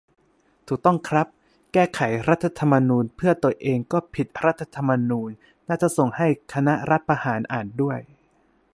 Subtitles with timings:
[0.67, 1.27] ถูกต้องครับ
[1.73, 1.99] "แก้ไข
[2.29, 5.29] รัฐธรรมนูญเพื่อตัวเองก็ผิดรัฐธรรมนูญ"
[5.69, 7.99] น่าจะส่งให้คณะรัฐประหารอ่านด้วย